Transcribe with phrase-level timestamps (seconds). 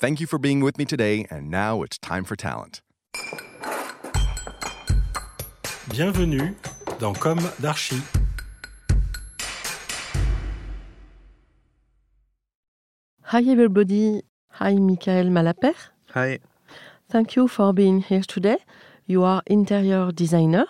[0.00, 2.80] Thank you for being with me today, and now it's time for talent.
[5.90, 6.54] Bienvenue
[6.98, 8.00] dans Comme d'Archi.
[13.24, 14.22] Hi everybody.
[14.52, 15.90] Hi Michaël Malapert.
[16.14, 16.38] Hi.
[17.10, 18.56] Thank you for being here today.
[19.04, 20.64] You are interior designer.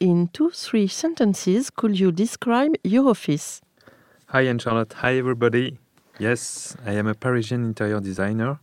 [0.00, 3.60] In two, three sentences, could you describe your office?
[4.28, 4.94] Hi, Anne Charlotte.
[4.94, 5.76] Hi, everybody.
[6.20, 8.58] Yes, I am a Parisian interior designer.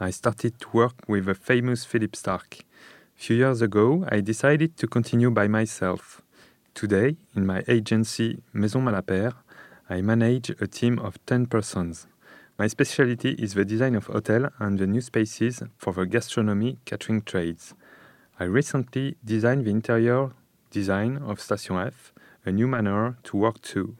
[0.00, 2.60] I started to work with a famous Philippe Starck.
[2.60, 6.22] A few years ago, I decided to continue by myself.
[6.72, 9.34] Today, in my agency Maison Malapert,
[9.90, 12.06] I manage a team of 10 persons.
[12.58, 17.20] My specialty is the design of hotel and the new spaces for the gastronomy catering
[17.20, 17.74] trades.
[18.40, 20.30] I recently designed the interior
[20.70, 22.14] design of Station F,
[22.46, 23.94] a new manner to work to.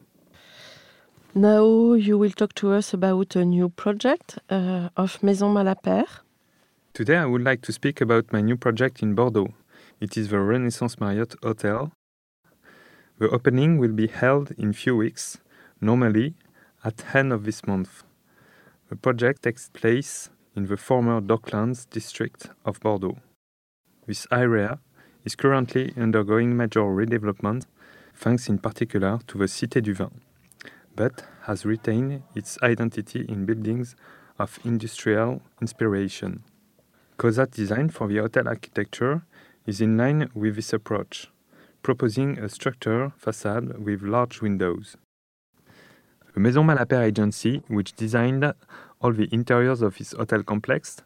[1.34, 6.09] Now you will talk to us about a new project uh, of Maison Malapert.
[6.95, 9.53] Today I would like to speak about my new project in Bordeaux.
[10.01, 11.93] It is the Renaissance Marriott Hotel.
[13.19, 15.37] The opening will be held in a few weeks,
[15.83, 16.34] normally
[16.83, 18.05] at the end of this month.
[18.88, 23.19] The project takes place in the former Docklands district of Bordeaux.
[24.06, 24.81] This area
[25.27, 27.67] is currently undergoing major redevelopment,
[28.15, 30.11] thanks in particular to the Cité du Vin,
[30.98, 33.94] but has retained its identity in buildings
[34.36, 36.42] of industrial inspiration.
[37.19, 39.22] COSAT design for the hotel architecture
[39.64, 41.31] is in line with this approach,
[41.84, 44.97] proposing a structure facade with large windows.
[46.34, 48.53] The Maison Malapert agency, which designed
[49.00, 50.97] all the interiors of this hotel complex,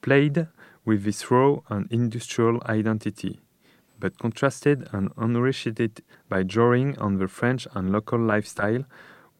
[0.00, 0.46] played
[0.86, 3.40] with this raw and industrial identity,
[4.00, 8.84] but contrasted and enriched it by drawing on the French and local lifestyle,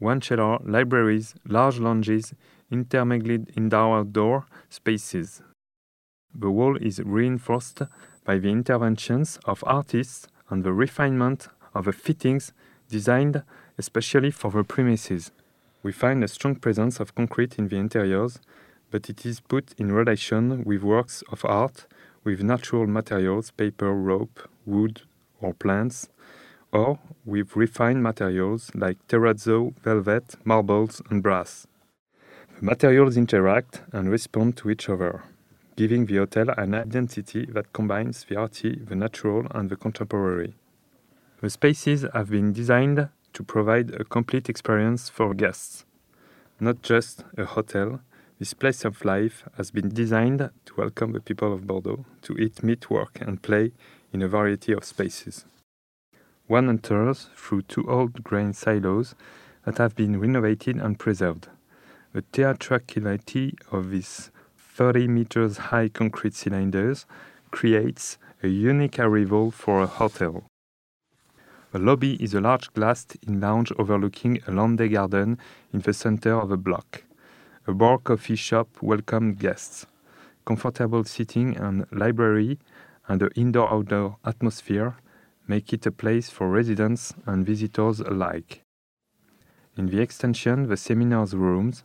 [0.02, 2.34] one cellar, libraries, large lounges,
[2.70, 5.42] intermingled indoor-outdoor spaces.
[6.34, 7.82] The wall is reinforced
[8.24, 12.52] by the interventions of artists and the refinement of the fittings
[12.88, 13.42] designed
[13.78, 15.30] especially for the premises.
[15.82, 18.40] We find a strong presence of concrete in the interiors,
[18.90, 21.86] but it is put in relation with works of art
[22.24, 25.02] with natural materials, paper, rope, wood,
[25.40, 26.08] or plants,
[26.72, 31.66] or with refined materials like terrazzo, velvet, marbles, and brass.
[32.58, 35.22] The materials interact and respond to each other,
[35.76, 40.54] giving the hotel an identity that combines the arty, the natural, and the contemporary.
[41.40, 45.84] The spaces have been designed to provide a complete experience for guests.
[46.60, 48.00] Not just a hotel,
[48.38, 52.62] this place of life has been designed to welcome the people of Bordeaux to eat,
[52.62, 53.72] meet, work, and play
[54.12, 55.44] in a variety of spaces.
[56.52, 59.14] One enters through two old grain silos
[59.64, 61.48] that have been renovated and preserved.
[62.12, 67.06] The theatricality of these 30 meters high concrete cylinders
[67.52, 70.44] creates a unique arrival for a hotel.
[71.70, 75.38] The lobby is a large glassed in lounge overlooking a Landais garden
[75.72, 77.02] in the center of the block.
[77.66, 79.86] A bar coffee shop welcomed guests.
[80.44, 82.58] Comfortable seating and library
[83.08, 84.96] and the indoor outdoor atmosphere
[85.46, 88.62] make it a place for residents and visitors alike.
[89.76, 91.84] In the extension, the seminars rooms,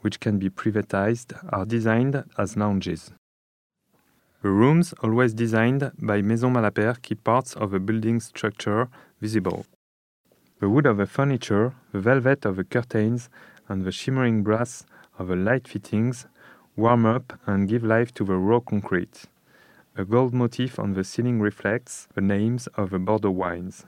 [0.00, 3.12] which can be privatized, are designed as lounges.
[4.42, 8.88] The rooms, always designed by Maison Malapert, keep parts of the building structure
[9.20, 9.66] visible.
[10.60, 13.28] The wood of the furniture, the velvet of the curtains,
[13.68, 14.86] and the shimmering brass
[15.18, 16.26] of the light fittings
[16.76, 19.24] warm up and give life to the raw concrete.
[19.98, 23.86] A gold motif on the ceiling reflects the names of the Bordeaux wines.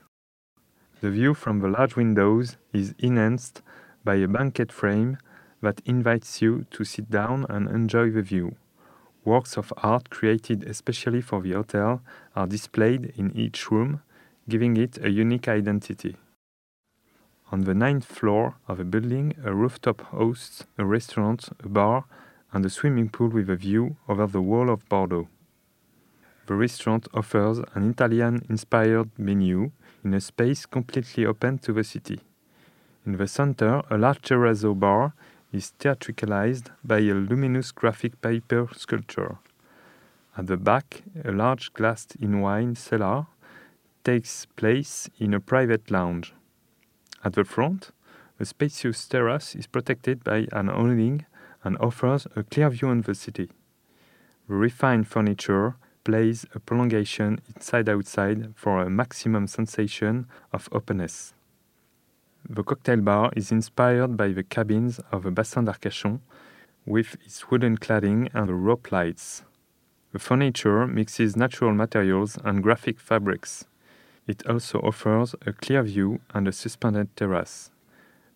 [1.02, 3.60] The view from the large windows is enhanced
[4.04, 5.18] by a banquet frame
[5.60, 8.56] that invites you to sit down and enjoy the view.
[9.26, 12.00] Works of art created especially for the hotel
[12.34, 14.00] are displayed in each room,
[14.48, 16.16] giving it a unique identity.
[17.52, 22.06] On the ninth floor of the building, a rooftop hosts a restaurant, a bar,
[22.50, 25.28] and a swimming pool with a view over the wall of Bordeaux.
[26.48, 29.70] The restaurant offers an Italian inspired menu
[30.02, 32.20] in a space completely open to the city.
[33.04, 35.12] In the center, a large terrazzo bar
[35.52, 39.36] is theatricalized by a luminous graphic paper sculpture.
[40.38, 43.26] At the back, a large glass in wine cellar
[44.02, 46.32] takes place in a private lounge.
[47.22, 47.90] At the front,
[48.40, 51.26] a spacious terrace is protected by an awning
[51.62, 53.50] and offers a clear view on the city.
[54.48, 55.76] The refined furniture
[56.08, 61.34] plays a prolongation inside outside for a maximum sensation of openness.
[62.48, 66.20] The cocktail bar is inspired by the cabins of the Bassin d'Arcachon
[66.86, 69.42] with its wooden cladding and the rope lights.
[70.14, 73.66] The furniture mixes natural materials and graphic fabrics.
[74.26, 77.70] It also offers a clear view and a suspended terrace.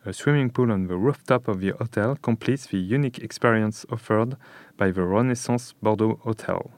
[0.04, 4.36] A swimming pool on the rooftop of the hotel completes the unique experience offered
[4.76, 6.70] by the Renaissance Bordeaux Hotel.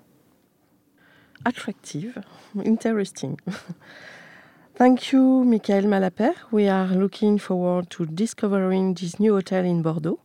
[1.46, 2.24] Attractive,
[2.64, 3.38] interesting.
[4.76, 6.34] Thank you, Michaël Malapert.
[6.50, 10.18] We are looking forward to discovering this new hotel in Bordeaux.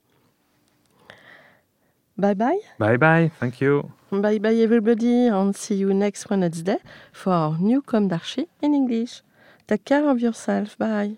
[2.18, 2.60] Bye bye.
[2.80, 3.92] Bye bye, thank you.
[4.12, 6.78] Bye bye, everybody, and see you next Wednesday
[7.14, 8.10] for our new Comme
[8.62, 9.22] in English.
[9.68, 10.78] Take care of yourself.
[10.78, 11.18] Bye.